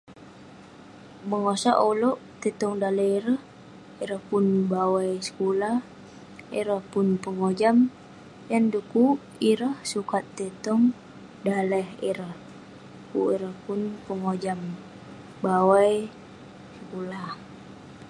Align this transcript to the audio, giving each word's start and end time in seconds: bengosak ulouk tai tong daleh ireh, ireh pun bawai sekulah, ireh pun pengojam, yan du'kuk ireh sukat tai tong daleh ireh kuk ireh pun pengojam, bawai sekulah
bengosak 1.29 1.77
ulouk 1.91 2.17
tai 2.39 2.51
tong 2.59 2.75
daleh 2.81 3.09
ireh, 3.17 3.41
ireh 4.03 4.21
pun 4.29 4.45
bawai 4.71 5.09
sekulah, 5.27 5.75
ireh 6.59 6.83
pun 6.91 7.07
pengojam, 7.23 7.77
yan 8.51 8.63
du'kuk 8.73 9.17
ireh 9.51 9.75
sukat 9.91 10.23
tai 10.37 10.51
tong 10.65 10.83
daleh 11.47 11.87
ireh 12.09 12.33
kuk 13.09 13.27
ireh 13.35 13.55
pun 13.65 13.79
pengojam, 14.05 14.59
bawai 15.43 15.93
sekulah 16.77 17.27